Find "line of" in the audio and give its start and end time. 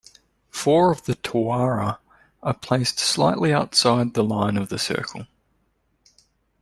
4.23-4.69